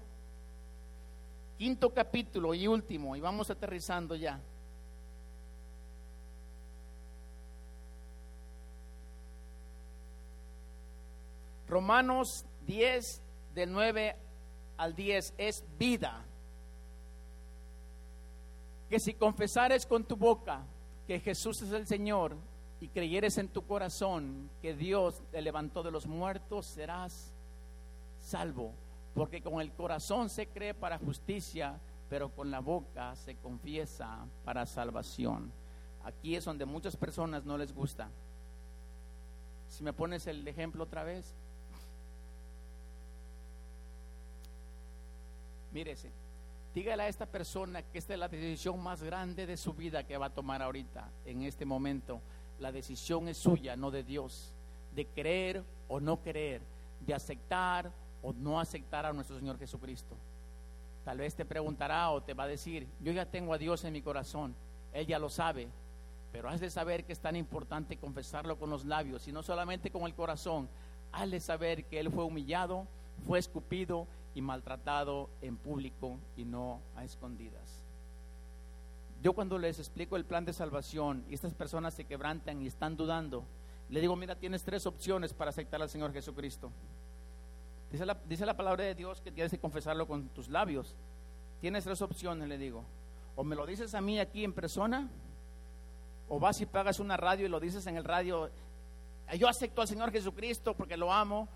[1.60, 4.40] quinto capítulo y último, y vamos aterrizando ya.
[11.68, 13.22] Romanos 10,
[13.54, 14.16] del 9
[14.78, 16.24] al 10, es vida.
[18.88, 20.62] Que si confesares con tu boca
[21.06, 22.38] que Jesús es el Señor
[22.80, 27.30] y creyeres en tu corazón que Dios te levantó de los muertos, serás
[28.20, 28.72] salvo.
[29.14, 34.64] Porque con el corazón se cree para justicia, pero con la boca se confiesa para
[34.64, 35.52] salvación.
[36.04, 38.08] Aquí es donde muchas personas no les gusta.
[39.68, 41.34] Si me pones el ejemplo otra vez.
[45.72, 46.10] Mírese,
[46.74, 50.16] dígale a esta persona que esta es la decisión más grande de su vida que
[50.16, 52.20] va a tomar ahorita, en este momento.
[52.60, 54.54] La decisión es suya, no de Dios.
[54.94, 56.62] De creer o no creer,
[57.06, 57.90] de aceptar
[58.22, 60.14] o no aceptar a nuestro Señor Jesucristo.
[61.04, 63.92] Tal vez te preguntará o te va a decir, yo ya tengo a Dios en
[63.92, 64.54] mi corazón,
[64.92, 65.68] Él ya lo sabe,
[66.32, 69.90] pero has de saber que es tan importante confesarlo con los labios y no solamente
[69.90, 70.68] con el corazón,
[71.12, 72.86] has de saber que Él fue humillado,
[73.26, 77.79] fue escupido y maltratado en público y no a escondidas.
[79.22, 82.96] Yo cuando les explico el plan de salvación y estas personas se quebrantan y están
[82.96, 83.44] dudando,
[83.90, 86.70] le digo, mira, tienes tres opciones para aceptar al Señor Jesucristo.
[87.90, 90.96] Dice la, palabra de Dios que tienes que confesarlo con tus labios.
[91.60, 92.84] Tienes tres opciones, le digo.
[93.34, 95.08] O me lo dices a mí aquí en persona,
[96.28, 98.48] o vas y pagas una radio y lo dices en el radio,
[99.36, 101.48] yo acepto al Señor Jesucristo porque lo amo,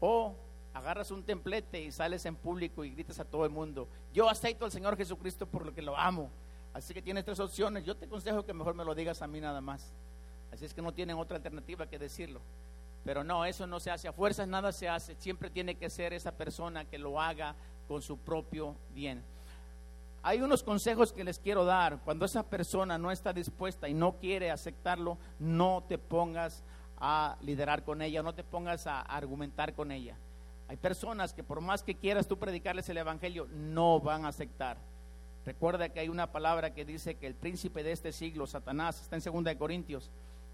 [0.00, 0.34] o
[0.74, 4.64] agarras un templete y sales en público y gritas a todo el mundo, yo acepto
[4.64, 6.30] al Señor Jesucristo por lo que lo amo.
[6.76, 7.84] Así que tienes tres opciones.
[7.84, 9.94] Yo te aconsejo que mejor me lo digas a mí nada más.
[10.52, 12.42] Así es que no tienen otra alternativa que decirlo.
[13.02, 15.14] Pero no, eso no se hace a fuerzas, nada se hace.
[15.14, 17.54] Siempre tiene que ser esa persona que lo haga
[17.88, 19.22] con su propio bien.
[20.22, 22.00] Hay unos consejos que les quiero dar.
[22.04, 26.62] Cuando esa persona no está dispuesta y no quiere aceptarlo, no te pongas
[26.98, 30.18] a liderar con ella, no te pongas a argumentar con ella.
[30.68, 34.76] Hay personas que por más que quieras tú predicarles el Evangelio, no van a aceptar.
[35.46, 39.14] Recuerda que hay una palabra que dice que el príncipe de este siglo, Satanás, está
[39.16, 40.10] en 2 Corintios,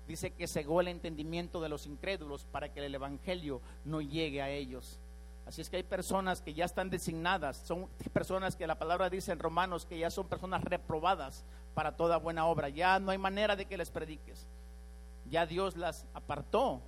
[0.06, 4.50] dice que cegó el entendimiento de los incrédulos para que el Evangelio no llegue a
[4.50, 5.00] ellos.
[5.46, 9.32] Así es que hay personas que ya están designadas, son personas que la palabra dice
[9.32, 12.68] en Romanos que ya son personas reprobadas para toda buena obra.
[12.68, 14.46] Ya no hay manera de que les prediques.
[15.30, 16.82] Ya Dios las apartó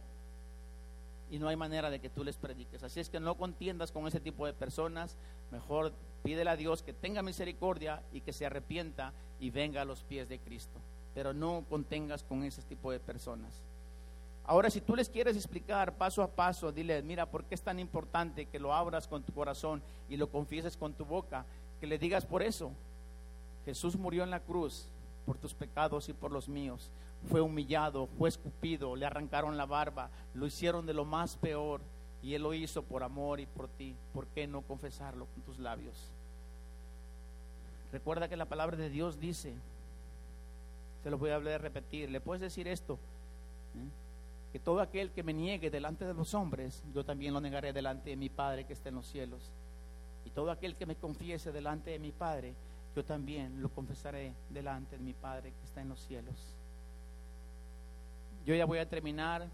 [1.31, 2.83] y no hay manera de que tú les prediques.
[2.83, 5.17] Así es que no contiendas con ese tipo de personas.
[5.51, 10.03] Mejor pídele a Dios que tenga misericordia y que se arrepienta y venga a los
[10.03, 10.81] pies de Cristo
[11.15, 13.63] pero no contengas con ese tipo de personas.
[14.47, 17.79] Ahora, si tú les quieres explicar paso a paso, dile, mira, ¿por qué es tan
[17.79, 21.47] importante que lo abras con tu corazón y lo confieses con tu boca?
[21.81, 22.73] Que le digas por eso.
[23.65, 24.89] Jesús murió en la cruz
[25.25, 26.91] por tus pecados y por los míos.
[27.29, 31.81] Fue humillado, fue escupido, le arrancaron la barba, lo hicieron de lo más peor
[32.23, 33.97] y Él lo hizo por amor y por ti.
[34.13, 36.13] ¿Por qué no confesarlo con tus labios?
[37.93, 39.55] Recuerda que la palabra de Dios dice
[41.05, 42.11] se lo voy a hablar repetir.
[42.11, 42.95] ¿Le puedes decir esto?
[43.75, 43.89] ¿Eh?
[44.55, 48.09] Que todo aquel que me niegue delante de los hombres, yo también lo negaré delante
[48.09, 49.53] de mi Padre que está en los cielos.
[50.25, 52.55] Y todo aquel que me confiese delante de mi Padre,
[52.97, 56.57] yo también lo confesaré delante de mi Padre que está en los cielos.
[58.45, 59.49] Yo ya voy a terminar.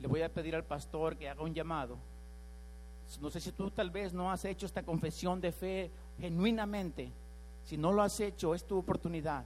[0.00, 1.96] Le voy a pedir al pastor que haga un llamado.
[3.20, 7.12] No sé si tú tal vez no has hecho esta confesión de fe genuinamente.
[7.64, 9.44] Si no lo has hecho, es tu oportunidad.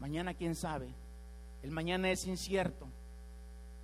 [0.00, 0.88] Mañana quién sabe.
[1.62, 2.86] El mañana es incierto.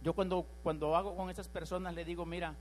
[0.02, 2.54] Yo cuando, cuando hago con esas personas le digo, mira,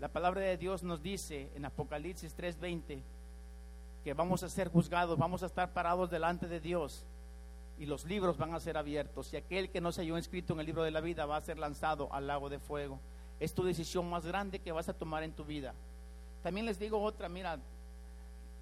[0.00, 3.00] la palabra de Dios nos dice en Apocalipsis 3:20
[4.02, 7.06] que vamos a ser juzgados, vamos a estar parados delante de Dios
[7.78, 10.60] y los libros van a ser abiertos y aquel que no se halló inscrito en
[10.60, 13.00] el libro de la vida va a ser lanzado al lago de fuego.
[13.40, 15.74] Es tu decisión más grande que vas a tomar en tu vida.
[16.42, 17.58] También les digo otra, mira,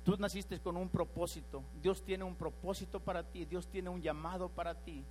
[0.05, 1.63] Tú naciste con un propósito.
[1.81, 3.45] Dios tiene un propósito para ti.
[3.45, 5.05] Dios tiene un llamado para ti.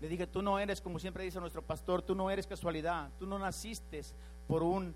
[0.00, 3.10] Le dije, tú no eres, como siempre dice nuestro pastor, tú no eres casualidad.
[3.18, 4.02] Tú no naciste
[4.46, 4.94] por un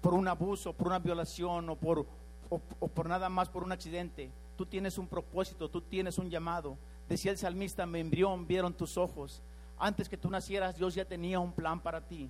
[0.00, 2.06] por un abuso, por una violación o por,
[2.50, 4.30] o, por nada más por un accidente.
[4.56, 6.76] Tú tienes un propósito, tú tienes un llamado.
[7.08, 9.40] Decía el salmista, me embrión, vieron tus ojos.
[9.78, 12.28] Antes que tú nacieras, Dios ya tenía un plan para ti.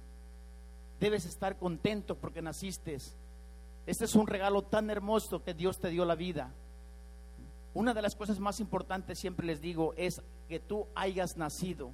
[1.01, 2.97] Debes estar contento porque naciste.
[3.87, 6.53] Este es un regalo tan hermoso que Dios te dio la vida.
[7.73, 11.93] Una de las cosas más importantes, siempre les digo, es que tú hayas nacido.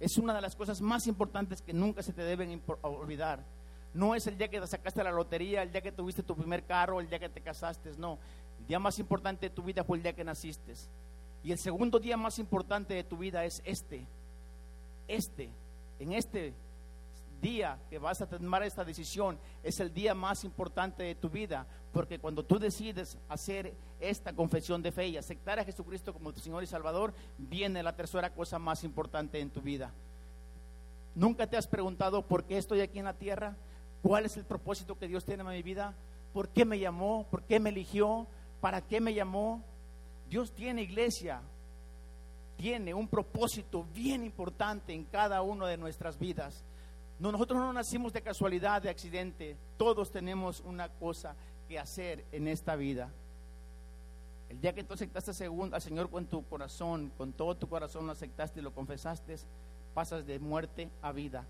[0.00, 3.44] Es una de las cosas más importantes que nunca se te deben olvidar.
[3.94, 6.64] No es el día que te sacaste la lotería, el día que tuviste tu primer
[6.64, 8.18] carro, el día que te casaste, no.
[8.60, 10.72] El día más importante de tu vida fue el día que naciste.
[11.44, 14.06] Y el segundo día más importante de tu vida es este.
[15.08, 15.50] Este.
[15.98, 16.54] En este
[17.42, 21.66] día que vas a tomar esta decisión es el día más importante de tu vida,
[21.92, 26.40] porque cuando tú decides hacer esta confesión de fe y aceptar a Jesucristo como tu
[26.40, 29.92] Señor y Salvador, viene la tercera cosa más importante en tu vida.
[31.14, 33.56] ¿Nunca te has preguntado por qué estoy aquí en la tierra?
[34.02, 35.94] ¿Cuál es el propósito que Dios tiene en mi vida?
[36.32, 37.26] ¿Por qué me llamó?
[37.30, 38.26] ¿Por qué me eligió?
[38.60, 39.62] ¿Para qué me llamó?
[40.28, 41.42] Dios tiene iglesia,
[42.56, 46.64] tiene un propósito bien importante en cada una de nuestras vidas.
[47.18, 49.56] No, nosotros no nacimos de casualidad, de accidente.
[49.76, 51.36] Todos tenemos una cosa
[51.68, 53.10] que hacer en esta vida.
[54.48, 58.12] El día que tú aceptaste al Señor con tu corazón, con todo tu corazón lo
[58.12, 59.36] aceptaste y lo confesaste,
[59.94, 61.46] pasas de muerte a vida.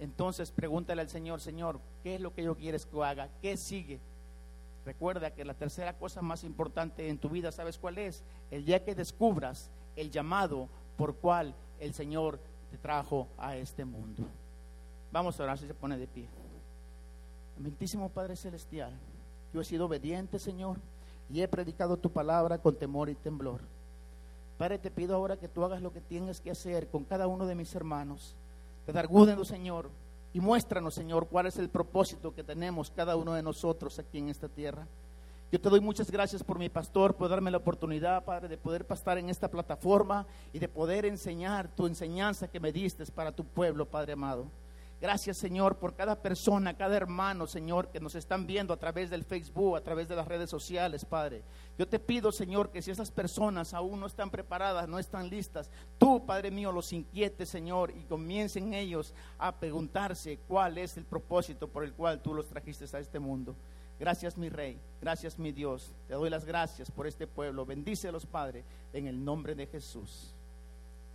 [0.00, 3.28] Entonces pregúntale al Señor, Señor, ¿qué es lo que yo quieres que haga?
[3.42, 4.00] ¿Qué sigue?
[4.86, 8.24] Recuerda que la tercera cosa más importante en tu vida, ¿sabes cuál es?
[8.50, 12.40] El día que descubras el llamado por cual el Señor
[12.70, 14.24] te trajo a este mundo.
[15.12, 16.28] Vamos a orar si se pone de pie.
[17.58, 18.92] Amantísimo Padre Celestial,
[19.52, 20.78] yo he sido obediente, Señor,
[21.28, 23.60] y he predicado tu palabra con temor y temblor.
[24.56, 27.44] Padre, te pido ahora que tú hagas lo que tienes que hacer con cada uno
[27.46, 28.34] de mis hermanos.
[28.90, 29.88] Te dargúdenos, Señor,
[30.32, 34.28] y muéstranos, Señor, cuál es el propósito que tenemos cada uno de nosotros aquí en
[34.28, 34.88] esta tierra.
[35.52, 38.84] Yo te doy muchas gracias por mi pastor, por darme la oportunidad, Padre, de poder
[38.84, 43.44] pasar en esta plataforma y de poder enseñar tu enseñanza que me diste para tu
[43.44, 44.46] pueblo, Padre amado.
[45.00, 49.24] Gracias, Señor, por cada persona, cada hermano, Señor, que nos están viendo a través del
[49.24, 51.42] Facebook, a través de las redes sociales, Padre.
[51.78, 55.70] Yo te pido, Señor, que si esas personas aún no están preparadas, no están listas,
[55.96, 61.66] tú, Padre mío, los inquietes, Señor, y comiencen ellos a preguntarse cuál es el propósito
[61.66, 63.56] por el cual tú los trajiste a este mundo.
[63.98, 64.78] Gracias, mi Rey.
[65.00, 65.94] Gracias, mi Dios.
[66.08, 67.64] Te doy las gracias por este pueblo.
[67.64, 70.34] Bendícelos, Padre, en el nombre de Jesús.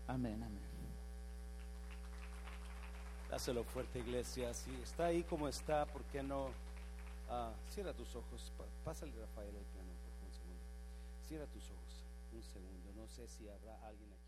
[0.08, 0.65] Amén, amén.
[3.36, 4.54] Dáselo fuerte, iglesia.
[4.54, 6.52] Si está ahí como está, ¿por qué no?
[7.30, 8.54] Ah, cierra tus ojos.
[8.86, 10.64] Pásale, Rafael, el piano, por un segundo.
[11.28, 12.06] Cierra tus ojos.
[12.32, 12.94] Un segundo.
[12.96, 14.25] No sé si habrá alguien aquí.